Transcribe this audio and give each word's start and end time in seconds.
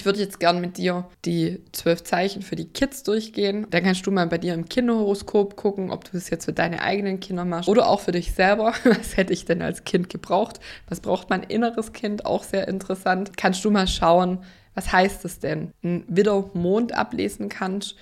Ich 0.00 0.06
würde 0.06 0.18
jetzt 0.18 0.40
gern 0.40 0.62
mit 0.62 0.78
dir 0.78 1.10
die 1.26 1.62
zwölf 1.72 2.02
Zeichen 2.04 2.40
für 2.40 2.56
die 2.56 2.64
Kids 2.64 3.02
durchgehen. 3.02 3.66
Dann 3.68 3.82
kannst 3.82 4.06
du 4.06 4.10
mal 4.10 4.26
bei 4.28 4.38
dir 4.38 4.54
im 4.54 4.66
Kinderhoroskop 4.66 5.56
gucken, 5.56 5.90
ob 5.90 6.04
du 6.04 6.12
das 6.12 6.30
jetzt 6.30 6.46
für 6.46 6.54
deine 6.54 6.80
eigenen 6.80 7.20
Kinder 7.20 7.44
machst 7.44 7.68
oder 7.68 7.86
auch 7.86 8.00
für 8.00 8.12
dich 8.12 8.32
selber. 8.32 8.72
Was 8.84 9.18
hätte 9.18 9.34
ich 9.34 9.44
denn 9.44 9.60
als 9.60 9.84
Kind 9.84 10.08
gebraucht? 10.08 10.58
Was 10.88 11.00
braucht 11.00 11.28
mein 11.28 11.42
inneres 11.42 11.92
Kind? 11.92 12.24
Auch 12.24 12.44
sehr 12.44 12.66
interessant. 12.66 13.36
Kannst 13.36 13.62
du 13.62 13.70
mal 13.70 13.86
schauen, 13.86 14.38
was 14.74 14.90
heißt 14.90 15.22
das 15.22 15.38
denn? 15.38 15.70
Ein 15.84 16.04
Widder-Mond 16.08 16.94
ablesen 16.94 17.50
kannst, 17.50 17.94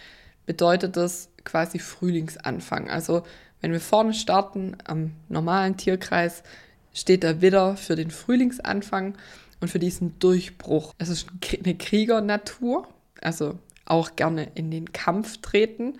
bedeutet 0.46 0.96
das 0.96 1.30
quasi 1.42 1.80
Frühlingsanfang. 1.80 2.88
Also 2.88 3.24
wenn 3.60 3.72
wir 3.72 3.80
vorne 3.80 4.14
starten 4.14 4.76
am 4.84 5.14
normalen 5.28 5.76
Tierkreis, 5.76 6.44
steht 6.94 7.24
der 7.24 7.40
Widder 7.40 7.76
für 7.76 7.96
den 7.96 8.12
Frühlingsanfang 8.12 9.16
und 9.60 9.68
für 9.68 9.78
diesen 9.78 10.18
Durchbruch. 10.18 10.94
Es 10.98 11.08
ist 11.08 11.26
eine 11.64 11.76
Kriegernatur, 11.76 12.86
also 13.20 13.58
auch 13.84 14.16
gerne 14.16 14.50
in 14.54 14.70
den 14.70 14.92
Kampf 14.92 15.38
treten. 15.38 15.98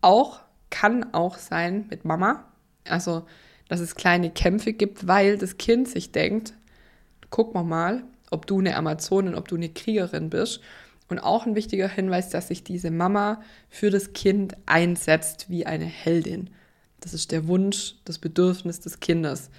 Auch 0.00 0.40
kann 0.70 1.12
auch 1.14 1.38
sein 1.38 1.86
mit 1.90 2.04
Mama, 2.04 2.44
also 2.88 3.26
dass 3.68 3.80
es 3.80 3.94
kleine 3.94 4.30
Kämpfe 4.30 4.72
gibt, 4.72 5.06
weil 5.06 5.38
das 5.38 5.56
Kind 5.56 5.88
sich 5.88 6.12
denkt, 6.12 6.54
guck 7.30 7.54
mal 7.54 7.64
mal, 7.64 8.04
ob 8.30 8.46
du 8.46 8.58
eine 8.58 8.76
Amazonin, 8.76 9.34
ob 9.34 9.48
du 9.48 9.56
eine 9.56 9.68
Kriegerin 9.68 10.30
bist. 10.30 10.60
Und 11.08 11.18
auch 11.18 11.46
ein 11.46 11.54
wichtiger 11.54 11.88
Hinweis, 11.88 12.30
dass 12.30 12.48
sich 12.48 12.64
diese 12.64 12.90
Mama 12.90 13.42
für 13.68 13.90
das 13.90 14.14
Kind 14.14 14.56
einsetzt 14.66 15.50
wie 15.50 15.66
eine 15.66 15.84
Heldin. 15.84 16.50
Das 17.00 17.12
ist 17.12 17.30
der 17.30 17.46
Wunsch, 17.46 17.96
das 18.06 18.18
Bedürfnis 18.18 18.80
des 18.80 19.00
Kindes. 19.00 19.50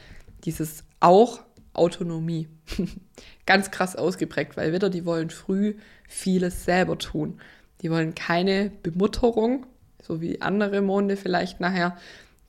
Dieses 0.44 0.84
auch 1.00 1.45
Autonomie. 1.76 2.48
Ganz 3.46 3.72
krass 3.72 3.96
ausgeprägt, 3.96 4.58
weil 4.58 4.74
wieder, 4.74 4.90
die 4.90 5.06
wollen 5.06 5.30
früh 5.30 5.76
vieles 6.08 6.66
selber 6.66 6.98
tun. 6.98 7.40
Die 7.82 7.92
wollen 7.92 8.16
keine 8.16 8.72
Bemutterung, 8.84 9.66
so 10.02 10.22
wie 10.22 10.42
andere 10.42 10.82
Monde 10.82 11.18
vielleicht 11.18 11.60
nachher. 11.60 11.98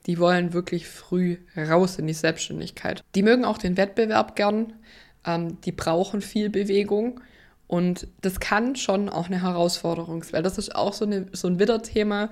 Die 0.05 0.19
wollen 0.19 0.53
wirklich 0.53 0.87
früh 0.87 1.37
raus 1.55 1.99
in 1.99 2.07
die 2.07 2.13
Selbstständigkeit. 2.13 3.03
Die 3.13 3.23
mögen 3.23 3.45
auch 3.45 3.57
den 3.57 3.77
Wettbewerb 3.77 4.35
gern. 4.35 4.73
Ähm, 5.25 5.59
die 5.61 5.73
brauchen 5.73 6.21
viel 6.21 6.49
Bewegung. 6.49 7.19
Und 7.67 8.07
das 8.21 8.39
kann 8.39 8.77
schon 8.77 9.09
auch 9.09 9.27
eine 9.27 9.41
Herausforderung 9.41 10.23
sein, 10.23 10.33
weil 10.33 10.43
das 10.43 10.57
ist 10.57 10.73
auch 10.73 10.93
so, 10.93 11.05
eine, 11.05 11.27
so 11.33 11.47
ein 11.49 11.59
Widderthema. 11.59 12.29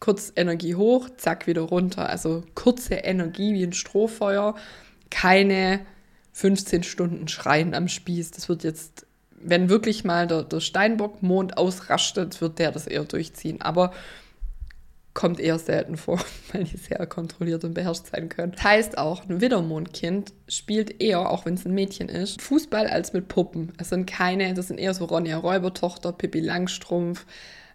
Kurz 0.00 0.32
Energie 0.36 0.74
hoch, 0.74 1.08
zack, 1.16 1.46
wieder 1.46 1.62
runter. 1.62 2.08
Also 2.10 2.44
kurze 2.54 2.94
Energie 2.96 3.54
wie 3.54 3.64
ein 3.64 3.72
Strohfeuer. 3.72 4.54
Keine 5.08 5.80
15 6.32 6.82
Stunden 6.82 7.28
Schreien 7.28 7.74
am 7.74 7.88
Spieß. 7.88 8.30
Das 8.32 8.48
wird 8.48 8.64
jetzt, 8.64 9.06
wenn 9.30 9.68
wirklich 9.68 10.04
mal 10.04 10.26
der, 10.26 10.42
der 10.42 10.60
Steinbock-Mond 10.60 11.56
ausrastet, 11.56 12.40
wird 12.40 12.58
der 12.58 12.72
das 12.72 12.86
eher 12.86 13.04
durchziehen. 13.04 13.60
Aber 13.60 13.92
kommt 15.14 15.40
eher 15.40 15.58
selten 15.58 15.96
vor, 15.96 16.18
weil 16.52 16.64
die 16.64 16.76
sehr 16.76 17.06
kontrolliert 17.06 17.64
und 17.64 17.74
beherrscht 17.74 18.06
sein 18.06 18.28
können. 18.28 18.52
Das 18.52 18.64
heißt 18.64 18.98
auch, 18.98 19.28
ein 19.28 19.40
Widdermondkind 19.40 20.32
spielt 20.48 21.02
eher, 21.02 21.30
auch 21.30 21.44
wenn 21.44 21.54
es 21.54 21.66
ein 21.66 21.74
Mädchen 21.74 22.08
ist, 22.08 22.40
Fußball 22.40 22.86
als 22.86 23.12
mit 23.12 23.28
Puppen. 23.28 23.72
Es 23.78 23.90
sind 23.90 24.06
keine, 24.06 24.54
das 24.54 24.68
sind 24.68 24.78
eher 24.78 24.94
so 24.94 25.04
Ronja 25.04 25.36
Räubertochter, 25.36 26.12
Pippi 26.12 26.40
Langstrumpf, 26.40 27.26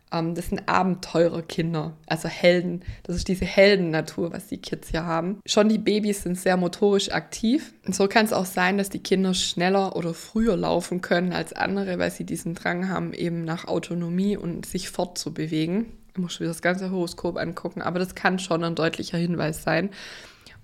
das 0.10 0.48
sind 0.48 0.68
Abenteurerkinder, 0.68 1.98
also 2.06 2.30
Helden. 2.30 2.84
Das 3.04 3.16
ist 3.16 3.28
diese 3.28 3.46
Heldennatur, 3.46 4.32
was 4.32 4.48
die 4.48 4.60
Kids 4.60 4.90
hier 4.90 5.06
haben. 5.06 5.40
Schon 5.46 5.68
die 5.68 5.78
Babys 5.78 6.24
sind 6.24 6.38
sehr 6.38 6.56
motorisch 6.56 7.12
aktiv. 7.12 7.74
Und 7.86 7.94
so 7.94 8.08
kann 8.08 8.26
es 8.26 8.34
auch 8.34 8.46
sein, 8.46 8.78
dass 8.78 8.90
die 8.90 9.04
Kinder 9.04 9.34
schneller 9.34 9.96
oder 9.96 10.14
früher 10.14 10.56
laufen 10.56 11.02
können 11.02 11.34
als 11.34 11.54
andere, 11.54 12.00
weil 12.00 12.12
sie 12.12 12.24
diesen 12.24 12.56
Drang 12.56 12.90
haben, 12.90 13.14
eben 13.14 13.44
nach 13.44 13.68
Autonomie 13.68 14.38
und 14.38 14.66
sich 14.66 14.90
fortzubewegen. 14.90 15.88
Ich 16.14 16.18
muss 16.18 16.40
wieder 16.40 16.50
das 16.50 16.62
ganze 16.62 16.90
Horoskop 16.90 17.38
angucken, 17.38 17.82
aber 17.82 18.00
das 18.00 18.16
kann 18.16 18.40
schon 18.40 18.64
ein 18.64 18.76
deutlicher 18.76 19.18
Hinweis 19.18 19.62
sein. 19.64 19.90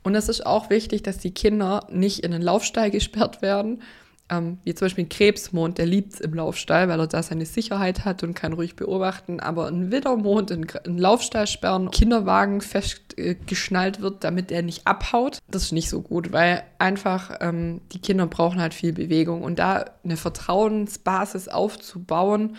Und 0.04 0.16
es 0.16 0.30
ist 0.30 0.46
auch 0.46 0.70
wichtig, 0.70 1.04
dass 1.04 1.18
die 1.18 1.34
Kinder 1.34 1.88
nicht 1.92 2.20
in 2.20 2.31
den 2.31 2.42
Laufstall 2.42 2.92
gesperrt 2.92 3.42
werden, 3.42 3.81
ähm, 4.38 4.58
wie 4.64 4.74
zum 4.74 4.86
Beispiel 4.86 5.06
ein 5.06 5.10
Krebsmond, 5.10 5.78
der 5.78 5.86
liebt 5.86 6.14
es 6.14 6.20
im 6.20 6.34
Laufstall, 6.34 6.88
weil 6.88 7.00
er 7.00 7.08
da 7.08 7.22
seine 7.24 7.46
Sicherheit 7.46 8.06
hat 8.06 8.24
und 8.24 8.34
kann 8.34 8.54
ruhig 8.54 8.76
beobachten. 8.76 9.40
Aber 9.40 9.68
ein 9.68 9.92
Widdermond 9.92 10.52
in 10.52 10.68
einen 10.70 10.98
Laufstall 10.98 11.48
sperren, 11.48 11.92
Kinderwagen 11.92 12.62
festgeschnallt 12.62 14.02
wird, 14.02 14.24
damit 14.24 14.52
er 14.52 14.62
nicht 14.62 14.88
abhaut, 14.88 15.40
das 15.50 15.64
ist 15.64 15.72
nicht 15.72 15.90
so 15.90 16.02
gut, 16.02 16.32
weil 16.32 16.64
einfach 16.80 17.38
ähm, 17.42 17.82
die 17.92 18.00
Kinder 18.00 18.28
brauchen 18.28 18.62
halt 18.62 18.74
viel 18.74 18.94
Bewegung. 18.94 19.44
Und 19.44 19.60
da 19.60 19.86
eine 20.04 20.18
Vertrauensbasis 20.18 21.48
aufzubauen, 21.48 22.56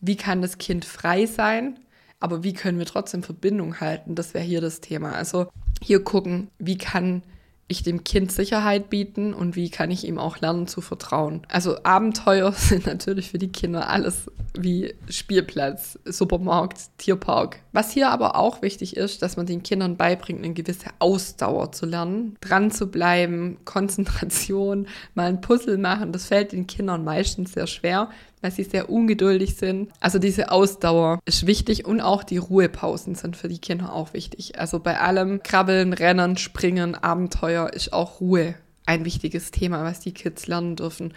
wie 0.00 0.16
kann 0.16 0.42
das 0.42 0.58
Kind 0.58 0.84
frei 0.84 1.26
sein, 1.26 1.78
aber 2.20 2.42
wie 2.42 2.52
können 2.52 2.78
wir 2.78 2.86
trotzdem 2.86 3.22
Verbindung 3.22 3.80
halten, 3.80 4.14
das 4.14 4.34
wäre 4.34 4.44
hier 4.44 4.60
das 4.60 4.80
Thema. 4.80 5.12
Also 5.12 5.48
hier 5.82 6.02
gucken, 6.02 6.48
wie 6.58 6.78
kann 6.78 7.22
ich 7.68 7.82
dem 7.82 8.04
Kind 8.04 8.30
Sicherheit 8.30 8.90
bieten 8.90 9.34
und 9.34 9.56
wie 9.56 9.70
kann 9.70 9.90
ich 9.90 10.06
ihm 10.06 10.18
auch 10.18 10.40
lernen 10.40 10.68
zu 10.68 10.80
vertrauen. 10.80 11.42
Also 11.48 11.82
Abenteuer 11.82 12.52
sind 12.56 12.86
natürlich 12.86 13.30
für 13.30 13.38
die 13.38 13.48
Kinder 13.48 13.88
alles 13.88 14.30
wie 14.58 14.94
Spielplatz, 15.08 15.98
Supermarkt, 16.04 16.78
Tierpark. 16.98 17.60
Was 17.72 17.90
hier 17.90 18.10
aber 18.10 18.36
auch 18.36 18.62
wichtig 18.62 18.96
ist, 18.96 19.20
dass 19.20 19.36
man 19.36 19.46
den 19.46 19.62
Kindern 19.62 19.96
beibringt, 19.96 20.44
eine 20.44 20.54
gewisse 20.54 20.90
Ausdauer 20.98 21.72
zu 21.72 21.86
lernen, 21.86 22.36
dran 22.40 22.70
zu 22.70 22.86
bleiben, 22.86 23.58
Konzentration, 23.64 24.86
mal 25.14 25.26
ein 25.26 25.40
Puzzle 25.40 25.78
machen. 25.78 26.12
Das 26.12 26.26
fällt 26.26 26.52
den 26.52 26.66
Kindern 26.66 27.04
meistens 27.04 27.52
sehr 27.52 27.66
schwer, 27.66 28.10
weil 28.46 28.52
sie 28.52 28.62
sehr 28.62 28.88
ungeduldig 28.88 29.56
sind. 29.56 29.90
Also 29.98 30.20
diese 30.20 30.52
Ausdauer 30.52 31.18
ist 31.24 31.48
wichtig 31.48 31.84
und 31.84 32.00
auch 32.00 32.22
die 32.22 32.36
Ruhepausen 32.36 33.16
sind 33.16 33.36
für 33.36 33.48
die 33.48 33.58
Kinder 33.58 33.92
auch 33.92 34.12
wichtig. 34.12 34.56
Also 34.56 34.78
bei 34.78 35.00
allem 35.00 35.42
Krabbeln, 35.42 35.92
Rennen, 35.92 36.36
Springen, 36.36 36.94
Abenteuer 36.94 37.72
ist 37.72 37.92
auch 37.92 38.20
Ruhe 38.20 38.54
ein 38.86 39.04
wichtiges 39.04 39.50
Thema, 39.50 39.82
was 39.82 39.98
die 39.98 40.12
Kids 40.12 40.46
lernen 40.46 40.76
dürfen. 40.76 41.12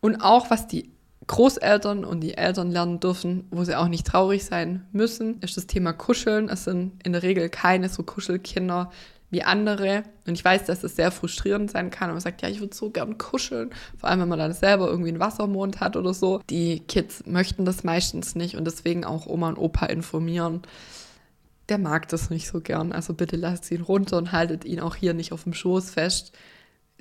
Und 0.00 0.22
auch 0.22 0.48
was 0.48 0.66
die 0.66 0.88
Großeltern 1.26 2.06
und 2.06 2.20
die 2.20 2.38
Eltern 2.38 2.70
lernen 2.70 3.00
dürfen, 3.00 3.44
wo 3.50 3.64
sie 3.64 3.76
auch 3.76 3.88
nicht 3.88 4.06
traurig 4.06 4.42
sein 4.42 4.86
müssen, 4.92 5.40
ist 5.40 5.58
das 5.58 5.66
Thema 5.66 5.92
Kuscheln. 5.92 6.48
Es 6.48 6.64
sind 6.64 6.92
in 7.04 7.12
der 7.12 7.22
Regel 7.22 7.50
keine 7.50 7.90
so 7.90 8.02
Kuschelkinder 8.02 8.90
wie 9.32 9.42
andere. 9.42 10.04
Und 10.26 10.34
ich 10.34 10.44
weiß, 10.44 10.66
dass 10.66 10.84
es 10.84 10.94
sehr 10.94 11.10
frustrierend 11.10 11.70
sein 11.70 11.90
kann. 11.90 12.10
Und 12.10 12.16
man 12.16 12.20
sagt, 12.20 12.42
ja, 12.42 12.48
ich 12.48 12.60
würde 12.60 12.76
so 12.76 12.90
gern 12.90 13.18
kuscheln. 13.18 13.70
Vor 13.96 14.08
allem, 14.08 14.20
wenn 14.20 14.28
man 14.28 14.38
dann 14.38 14.52
selber 14.52 14.88
irgendwie 14.88 15.08
einen 15.08 15.20
Wassermond 15.20 15.80
hat 15.80 15.96
oder 15.96 16.14
so. 16.14 16.40
Die 16.50 16.80
Kids 16.80 17.24
möchten 17.26 17.64
das 17.64 17.82
meistens 17.82 18.36
nicht 18.36 18.56
und 18.56 18.66
deswegen 18.66 19.04
auch 19.04 19.26
Oma 19.26 19.48
und 19.48 19.58
Opa 19.58 19.86
informieren. 19.86 20.60
Der 21.70 21.78
mag 21.78 22.08
das 22.08 22.28
nicht 22.28 22.46
so 22.46 22.60
gern. 22.60 22.92
Also 22.92 23.14
bitte 23.14 23.36
lasst 23.36 23.70
ihn 23.70 23.80
runter 23.80 24.18
und 24.18 24.32
haltet 24.32 24.66
ihn 24.66 24.80
auch 24.80 24.96
hier 24.96 25.14
nicht 25.14 25.32
auf 25.32 25.44
dem 25.44 25.54
Schoß 25.54 25.90
fest. 25.90 26.36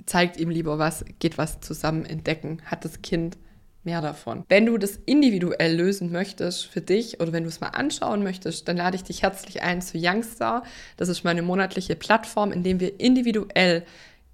Zeigt 0.05 0.37
ihm 0.37 0.49
lieber 0.49 0.79
was, 0.79 1.03
geht 1.19 1.37
was 1.37 1.59
zusammen 1.59 2.05
entdecken. 2.05 2.61
Hat 2.65 2.85
das 2.85 3.01
Kind 3.01 3.37
mehr 3.83 4.01
davon. 4.01 4.43
Wenn 4.47 4.65
du 4.65 4.77
das 4.77 4.99
individuell 5.05 5.75
lösen 5.75 6.11
möchtest 6.11 6.65
für 6.65 6.81
dich 6.81 7.19
oder 7.19 7.33
wenn 7.33 7.43
du 7.43 7.49
es 7.49 7.61
mal 7.61 7.69
anschauen 7.69 8.23
möchtest, 8.23 8.67
dann 8.67 8.77
lade 8.77 8.95
ich 8.95 9.03
dich 9.03 9.23
herzlich 9.23 9.63
ein 9.63 9.81
zu 9.81 9.97
Youngstar. 9.97 10.63
Das 10.97 11.09
ist 11.09 11.23
meine 11.23 11.41
monatliche 11.41 11.95
Plattform, 11.95 12.51
in 12.51 12.63
dem 12.63 12.79
wir 12.79 12.99
individuell 12.99 13.85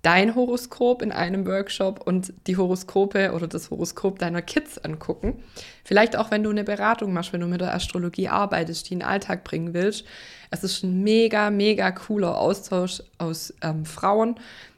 dein 0.02 0.36
Horoskop 0.36 1.02
in 1.02 1.12
einem 1.12 1.46
Workshop 1.46 2.06
und 2.06 2.32
die 2.46 2.56
Horoskope 2.56 3.34
oder 3.34 3.48
das 3.48 3.72
Horoskop 3.72 4.20
deiner 4.20 4.42
Kids 4.42 4.78
angucken. 4.78 5.44
Vielleicht 5.84 6.16
auch, 6.16 6.32
wenn 6.32 6.44
du 6.44 6.50
eine 6.50 6.64
Beratung 6.64 7.14
machst, 7.14 7.34
wenn 7.34 7.42
du 7.42 7.48
mit 7.48 7.62
der 7.62 7.74
Astrologie 7.74 8.30
arbeitest, 8.30 8.90
die 8.90 8.94
in 8.94 9.00
den 9.00 9.08
Alltag 9.08 9.44
bringen 9.44 9.74
willst. 9.74 10.06
Es 10.50 10.64
ist 10.64 10.84
ein 10.84 11.04
mega, 11.04 11.50
mega 11.50 11.92
cooler 11.92 12.38
Austausch 12.38 13.04
aus 13.18 13.54
ähm, 13.62 13.86
Frauen, 13.86 14.36